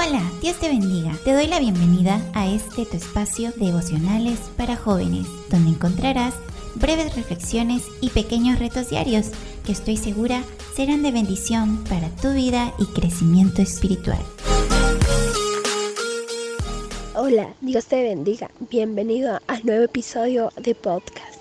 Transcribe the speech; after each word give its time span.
Hola, 0.00 0.22
Dios 0.40 0.56
te 0.60 0.68
bendiga. 0.68 1.12
Te 1.24 1.32
doy 1.32 1.48
la 1.48 1.58
bienvenida 1.58 2.22
a 2.32 2.46
este 2.46 2.86
tu 2.86 2.96
espacio 2.96 3.50
devocionales 3.56 4.38
para 4.56 4.76
jóvenes, 4.76 5.26
donde 5.50 5.70
encontrarás 5.70 6.34
breves 6.76 7.16
reflexiones 7.16 7.82
y 8.00 8.10
pequeños 8.10 8.60
retos 8.60 8.90
diarios 8.90 9.32
que 9.66 9.72
estoy 9.72 9.96
segura 9.96 10.44
serán 10.76 11.02
de 11.02 11.10
bendición 11.10 11.82
para 11.88 12.10
tu 12.10 12.32
vida 12.32 12.72
y 12.78 12.86
crecimiento 12.94 13.60
espiritual. 13.60 14.20
Hola, 17.16 17.52
Dios 17.60 17.86
te 17.86 18.00
bendiga. 18.00 18.52
Bienvenido 18.70 19.40
al 19.48 19.66
nuevo 19.66 19.82
episodio 19.82 20.52
de 20.62 20.76
podcast. 20.76 21.40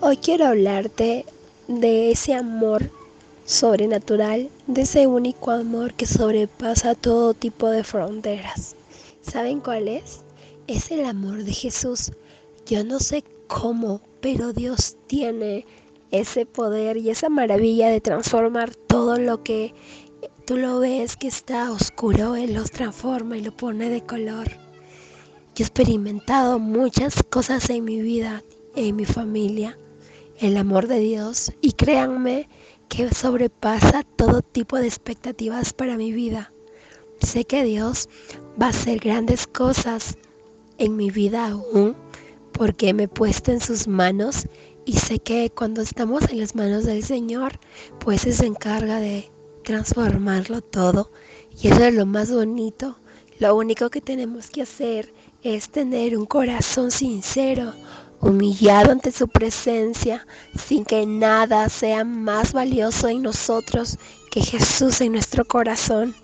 Hoy 0.00 0.16
quiero 0.16 0.46
hablarte 0.46 1.24
de 1.68 2.10
ese 2.10 2.34
amor 2.34 2.90
sobrenatural, 3.44 4.50
de 4.66 4.82
ese 4.82 5.06
único 5.06 5.50
amor 5.50 5.94
que 5.94 6.06
sobrepasa 6.06 6.94
todo 6.94 7.34
tipo 7.34 7.68
de 7.68 7.84
fronteras. 7.84 8.76
¿Saben 9.22 9.60
cuál 9.60 9.88
es? 9.88 10.20
Es 10.66 10.90
el 10.90 11.04
amor 11.04 11.44
de 11.44 11.52
Jesús. 11.52 12.12
Yo 12.66 12.84
no 12.84 13.00
sé 13.00 13.24
cómo, 13.48 14.00
pero 14.20 14.52
Dios 14.52 14.96
tiene 15.06 15.66
ese 16.10 16.46
poder 16.46 16.96
y 16.96 17.10
esa 17.10 17.28
maravilla 17.28 17.88
de 17.88 18.00
transformar 18.00 18.74
todo 18.74 19.18
lo 19.18 19.42
que 19.42 19.74
tú 20.46 20.56
lo 20.56 20.78
ves 20.78 21.16
que 21.16 21.28
está 21.28 21.72
oscuro, 21.72 22.36
Él 22.36 22.54
lo 22.54 22.64
transforma 22.64 23.36
y 23.36 23.42
lo 23.42 23.56
pone 23.56 23.88
de 23.88 24.02
color. 24.02 24.48
Yo 25.54 25.64
he 25.64 25.68
experimentado 25.68 26.58
muchas 26.58 27.22
cosas 27.30 27.68
en 27.70 27.84
mi 27.84 28.00
vida, 28.00 28.42
en 28.74 28.96
mi 28.96 29.04
familia, 29.04 29.78
el 30.38 30.56
amor 30.56 30.88
de 30.88 30.98
Dios 30.98 31.52
y 31.60 31.72
créanme 31.72 32.48
que 32.92 33.08
sobrepasa 33.14 34.02
todo 34.16 34.42
tipo 34.42 34.76
de 34.76 34.86
expectativas 34.86 35.72
para 35.72 35.96
mi 35.96 36.12
vida. 36.12 36.52
Sé 37.20 37.46
que 37.46 37.64
Dios 37.64 38.10
va 38.60 38.66
a 38.66 38.68
hacer 38.68 38.98
grandes 38.98 39.46
cosas 39.46 40.18
en 40.76 40.96
mi 40.96 41.10
vida 41.10 41.48
aún 41.48 41.96
porque 42.52 42.92
me 42.92 43.04
he 43.04 43.08
puesto 43.08 43.50
en 43.50 43.60
sus 43.60 43.88
manos 43.88 44.46
y 44.84 44.98
sé 44.98 45.20
que 45.20 45.48
cuando 45.48 45.80
estamos 45.80 46.28
en 46.28 46.40
las 46.40 46.54
manos 46.54 46.84
del 46.84 47.02
Señor, 47.02 47.58
pues 47.98 48.26
Él 48.26 48.34
se 48.34 48.44
encarga 48.44 49.00
de 49.00 49.30
transformarlo 49.64 50.60
todo. 50.60 51.10
Y 51.62 51.68
eso 51.68 51.84
es 51.84 51.94
lo 51.94 52.04
más 52.04 52.30
bonito. 52.30 52.98
Lo 53.38 53.56
único 53.56 53.88
que 53.88 54.02
tenemos 54.02 54.50
que 54.50 54.62
hacer 54.62 55.14
es 55.42 55.70
tener 55.70 56.18
un 56.18 56.26
corazón 56.26 56.90
sincero, 56.90 57.72
humillado 58.22 58.92
ante 58.92 59.10
su 59.10 59.28
presencia, 59.28 60.26
sin 60.56 60.84
que 60.84 61.04
nada 61.06 61.68
sea 61.68 62.04
más 62.04 62.52
valioso 62.52 63.08
en 63.08 63.22
nosotros 63.22 63.98
que 64.30 64.40
Jesús 64.40 65.00
en 65.00 65.12
nuestro 65.12 65.44
corazón, 65.44 66.14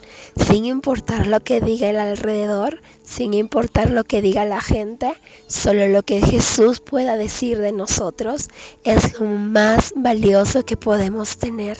sin 0.48 0.64
importar 0.64 1.26
lo 1.26 1.40
que 1.40 1.60
diga 1.60 1.90
el 1.90 1.98
alrededor, 1.98 2.80
sin 3.02 3.34
importar 3.34 3.90
lo 3.90 4.04
que 4.04 4.22
diga 4.22 4.44
la 4.44 4.60
gente, 4.60 5.12
solo 5.48 5.88
lo 5.88 6.02
que 6.04 6.22
Jesús 6.22 6.80
pueda 6.80 7.16
decir 7.16 7.58
de 7.58 7.72
nosotros 7.72 8.48
es 8.84 9.18
lo 9.20 9.26
más 9.26 9.92
valioso 9.96 10.64
que 10.64 10.76
podemos 10.76 11.36
tener. 11.36 11.76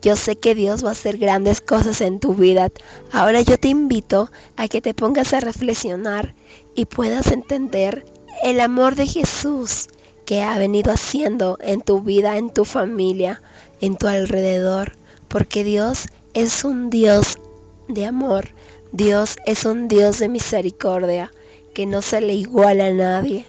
Yo 0.00 0.16
sé 0.16 0.36
que 0.36 0.54
Dios 0.54 0.84
va 0.84 0.90
a 0.90 0.92
hacer 0.92 1.18
grandes 1.18 1.60
cosas 1.60 2.00
en 2.00 2.20
tu 2.20 2.32
vida. 2.32 2.70
Ahora 3.12 3.42
yo 3.42 3.58
te 3.58 3.68
invito 3.68 4.30
a 4.56 4.68
que 4.68 4.80
te 4.80 4.94
pongas 4.94 5.34
a 5.34 5.40
reflexionar 5.40 6.34
y 6.74 6.86
puedas 6.86 7.32
entender 7.32 8.06
el 8.42 8.60
amor 8.60 8.94
de 8.94 9.06
Jesús 9.06 9.88
que 10.24 10.42
ha 10.42 10.58
venido 10.58 10.92
haciendo 10.92 11.58
en 11.60 11.80
tu 11.80 12.00
vida, 12.00 12.36
en 12.36 12.50
tu 12.50 12.64
familia, 12.64 13.42
en 13.80 13.96
tu 13.96 14.06
alrededor, 14.06 14.92
porque 15.28 15.64
Dios 15.64 16.06
es 16.34 16.64
un 16.64 16.90
Dios 16.90 17.38
de 17.88 18.06
amor, 18.06 18.48
Dios 18.92 19.36
es 19.46 19.64
un 19.64 19.88
Dios 19.88 20.18
de 20.18 20.28
misericordia, 20.28 21.32
que 21.74 21.86
no 21.86 22.02
se 22.02 22.20
le 22.20 22.34
iguala 22.34 22.86
a 22.86 22.92
nadie. 22.92 23.46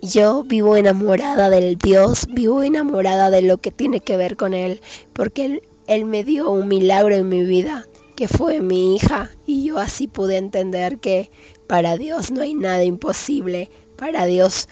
Yo 0.00 0.44
vivo 0.44 0.76
enamorada 0.76 1.50
del 1.50 1.76
Dios, 1.76 2.26
vivo 2.30 2.62
enamorada 2.62 3.30
de 3.30 3.42
lo 3.42 3.58
que 3.58 3.70
tiene 3.70 4.00
que 4.00 4.16
ver 4.16 4.36
con 4.36 4.54
Él, 4.54 4.80
porque 5.12 5.44
Él, 5.44 5.62
él 5.86 6.04
me 6.04 6.24
dio 6.24 6.50
un 6.50 6.68
milagro 6.68 7.14
en 7.14 7.28
mi 7.28 7.44
vida, 7.44 7.86
que 8.16 8.28
fue 8.28 8.60
mi 8.60 8.96
hija, 8.96 9.30
y 9.46 9.64
yo 9.64 9.78
así 9.78 10.08
pude 10.08 10.36
entender 10.36 10.98
que 10.98 11.30
para 11.66 11.96
Dios 11.96 12.30
no 12.30 12.42
hay 12.42 12.54
nada 12.54 12.82
imposible, 12.84 13.70
para 13.98 14.24
Dios 14.26 14.68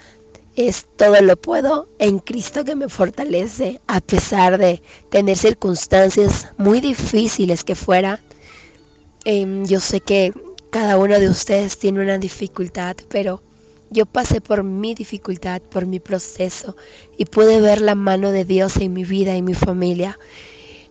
es 0.54 0.86
todo 0.96 1.20
lo 1.20 1.36
puedo 1.36 1.88
en 1.98 2.18
Cristo 2.20 2.64
que 2.64 2.74
me 2.74 2.88
fortalece, 2.88 3.80
a 3.88 4.00
pesar 4.00 4.56
de 4.56 4.80
tener 5.10 5.36
circunstancias 5.36 6.48
muy 6.56 6.80
difíciles 6.80 7.62
que 7.62 7.74
fuera. 7.74 8.20
Em, 9.24 9.66
yo 9.66 9.80
sé 9.80 10.00
que 10.00 10.32
cada 10.70 10.96
uno 10.96 11.18
de 11.18 11.28
ustedes 11.28 11.76
tiene 11.78 12.00
una 12.00 12.16
dificultad, 12.16 12.96
pero 13.08 13.42
yo 13.90 14.06
pasé 14.06 14.40
por 14.40 14.62
mi 14.62 14.94
dificultad, 14.94 15.60
por 15.60 15.84
mi 15.86 16.00
proceso 16.00 16.76
y 17.18 17.26
pude 17.26 17.60
ver 17.60 17.80
la 17.80 17.94
mano 17.94 18.32
de 18.32 18.44
Dios 18.44 18.76
en 18.76 18.94
mi 18.94 19.04
vida 19.04 19.36
y 19.36 19.42
mi 19.42 19.54
familia. 19.54 20.18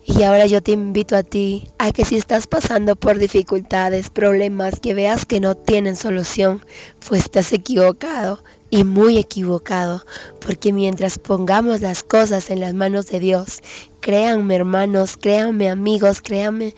Y 0.08 0.22
ahora 0.22 0.46
yo 0.46 0.62
te 0.62 0.70
invito 0.70 1.16
a 1.16 1.24
ti 1.24 1.68
a 1.78 1.90
que 1.90 2.04
si 2.04 2.16
estás 2.16 2.46
pasando 2.46 2.94
por 2.94 3.18
dificultades, 3.18 4.08
problemas 4.08 4.78
que 4.78 4.94
veas 4.94 5.26
que 5.26 5.40
no 5.40 5.56
tienen 5.56 5.96
solución, 5.96 6.64
pues 7.08 7.24
estás 7.24 7.52
equivocado 7.52 8.44
y 8.70 8.84
muy 8.84 9.18
equivocado, 9.18 10.04
porque 10.40 10.72
mientras 10.72 11.18
pongamos 11.18 11.80
las 11.80 12.04
cosas 12.04 12.50
en 12.50 12.60
las 12.60 12.72
manos 12.72 13.08
de 13.08 13.18
Dios, 13.18 13.62
créanme 14.00 14.54
hermanos, 14.54 15.16
créanme 15.16 15.68
amigos, 15.68 16.22
créanme 16.22 16.76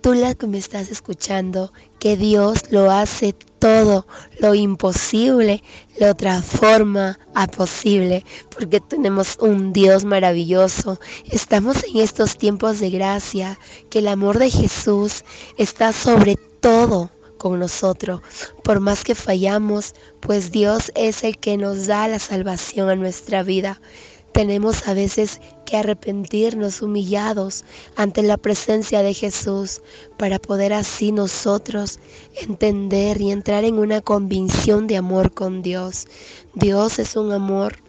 tú 0.00 0.14
la 0.14 0.34
que 0.34 0.46
me 0.46 0.58
estás 0.58 0.90
escuchando, 0.90 1.72
que 1.98 2.16
Dios 2.16 2.70
lo 2.70 2.90
hace 2.90 3.34
todo, 3.58 4.06
lo 4.38 4.54
imposible 4.54 5.62
lo 6.00 6.14
transforma 6.16 7.18
a 7.34 7.46
posible, 7.46 8.24
porque 8.48 8.80
tenemos 8.80 9.36
un 9.38 9.72
Dios 9.72 10.04
maravilloso. 10.04 10.98
Estamos 11.26 11.84
en 11.84 11.98
estos 11.98 12.38
tiempos 12.38 12.80
de 12.80 12.88
gracia, 12.88 13.58
que 13.90 13.98
el 13.98 14.08
amor 14.08 14.38
de 14.38 14.50
Jesús 14.50 15.24
está 15.58 15.92
sobre 15.92 16.36
todo 16.60 17.10
con 17.36 17.58
nosotros. 17.58 18.22
Por 18.64 18.80
más 18.80 19.04
que 19.04 19.14
fallamos, 19.14 19.94
pues 20.20 20.50
Dios 20.50 20.90
es 20.94 21.22
el 21.22 21.38
que 21.38 21.58
nos 21.58 21.86
da 21.86 22.08
la 22.08 22.18
salvación 22.18 22.88
a 22.88 22.96
nuestra 22.96 23.42
vida. 23.42 23.80
Tenemos 24.40 24.88
a 24.88 24.94
veces 24.94 25.38
que 25.66 25.76
arrepentirnos 25.76 26.80
humillados 26.80 27.62
ante 27.94 28.22
la 28.22 28.38
presencia 28.38 29.02
de 29.02 29.12
Jesús 29.12 29.82
para 30.16 30.38
poder 30.38 30.72
así 30.72 31.12
nosotros 31.12 31.98
entender 32.40 33.20
y 33.20 33.32
entrar 33.32 33.64
en 33.64 33.78
una 33.78 34.00
convicción 34.00 34.86
de 34.86 34.96
amor 34.96 35.34
con 35.34 35.60
Dios. 35.60 36.06
Dios 36.54 36.98
es 36.98 37.16
un 37.16 37.32
amor 37.32 37.80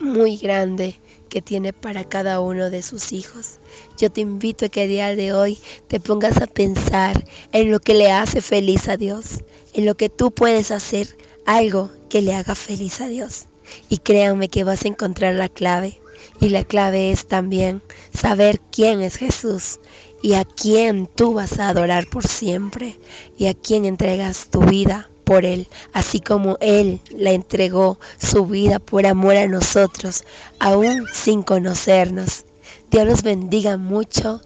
muy 0.00 0.36
grande 0.36 0.98
que 1.28 1.40
tiene 1.40 1.72
para 1.72 2.02
cada 2.02 2.40
uno 2.40 2.68
de 2.68 2.82
sus 2.82 3.12
hijos. 3.12 3.60
Yo 3.96 4.10
te 4.10 4.22
invito 4.22 4.66
a 4.66 4.68
que 4.68 4.82
el 4.82 4.88
día 4.88 5.14
de 5.14 5.32
hoy 5.32 5.60
te 5.86 6.00
pongas 6.00 6.38
a 6.42 6.48
pensar 6.48 7.24
en 7.52 7.70
lo 7.70 7.78
que 7.78 7.94
le 7.94 8.10
hace 8.10 8.40
feliz 8.40 8.88
a 8.88 8.96
Dios, 8.96 9.44
en 9.74 9.86
lo 9.86 9.96
que 9.96 10.08
tú 10.08 10.32
puedes 10.32 10.72
hacer, 10.72 11.16
algo 11.44 11.92
que 12.08 12.20
le 12.20 12.34
haga 12.34 12.56
feliz 12.56 13.00
a 13.00 13.06
Dios. 13.06 13.46
Y 13.88 13.98
créanme 13.98 14.48
que 14.48 14.64
vas 14.64 14.84
a 14.84 14.88
encontrar 14.88 15.34
la 15.34 15.48
clave. 15.48 16.00
Y 16.40 16.48
la 16.50 16.64
clave 16.64 17.10
es 17.10 17.26
también 17.26 17.82
saber 18.12 18.60
quién 18.70 19.00
es 19.00 19.16
Jesús 19.16 19.80
y 20.22 20.34
a 20.34 20.44
quién 20.44 21.06
tú 21.14 21.34
vas 21.34 21.58
a 21.58 21.68
adorar 21.68 22.06
por 22.08 22.26
siempre 22.26 22.98
y 23.38 23.46
a 23.46 23.54
quién 23.54 23.84
entregas 23.84 24.48
tu 24.50 24.60
vida 24.60 25.08
por 25.24 25.44
Él, 25.44 25.68
así 25.92 26.20
como 26.20 26.56
Él 26.60 27.00
la 27.10 27.32
entregó 27.32 27.98
su 28.18 28.46
vida 28.46 28.78
por 28.78 29.06
amor 29.06 29.36
a 29.36 29.46
nosotros, 29.48 30.24
aún 30.58 31.06
sin 31.12 31.42
conocernos. 31.42 32.44
Dios 32.90 33.06
los 33.06 33.22
bendiga 33.22 33.76
mucho 33.76 34.40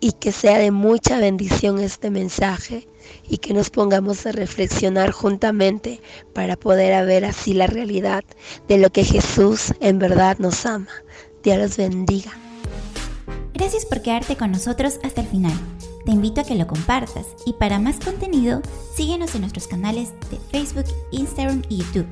y 0.00 0.12
que 0.12 0.32
sea 0.32 0.58
de 0.58 0.70
mucha 0.70 1.18
bendición 1.18 1.78
este 1.80 2.10
mensaje 2.10 2.86
y 3.28 3.38
que 3.38 3.54
nos 3.54 3.70
pongamos 3.70 4.26
a 4.26 4.32
reflexionar 4.32 5.10
juntamente 5.10 6.00
para 6.34 6.56
poder 6.56 7.06
ver 7.06 7.24
así 7.24 7.54
la 7.54 7.66
realidad 7.66 8.24
de 8.68 8.78
lo 8.78 8.90
que 8.90 9.04
Jesús 9.04 9.74
en 9.80 9.98
verdad 9.98 10.38
nos 10.38 10.66
ama. 10.66 10.90
Dios 11.42 11.58
los 11.58 11.76
bendiga. 11.76 12.32
Gracias 13.54 13.84
por 13.84 14.02
quedarte 14.02 14.36
con 14.36 14.52
nosotros 14.52 14.98
hasta 15.02 15.20
el 15.20 15.26
final. 15.26 15.52
Te 16.04 16.12
invito 16.12 16.40
a 16.40 16.44
que 16.44 16.54
lo 16.54 16.66
compartas 16.66 17.26
y 17.44 17.52
para 17.54 17.78
más 17.78 18.00
contenido 18.00 18.62
síguenos 18.94 19.34
en 19.34 19.42
nuestros 19.42 19.66
canales 19.66 20.10
de 20.30 20.38
Facebook, 20.50 20.86
Instagram 21.12 21.62
y 21.68 21.78
YouTube. 21.78 22.06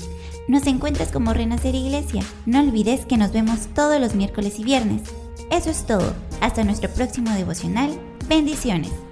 Nos 0.47 0.67
encuentras 0.67 1.11
como 1.11 1.35
Renacer 1.35 1.75
Iglesia. 1.75 2.23
No 2.47 2.61
olvides 2.61 3.07
que 3.07 3.17
nos 3.17 3.33
vemos 3.33 3.69
todos 3.75 4.01
los 4.01 4.15
miércoles 4.15 4.59
y 4.59 4.65
viernes. 4.65 5.03
Eso 5.51 5.71
es 5.71 5.87
todo. 5.87 6.15
Hasta 6.41 6.65
nuestro 6.65 6.91
próximo 6.91 7.31
devocional. 7.33 7.99
Bendiciones. 8.29 9.08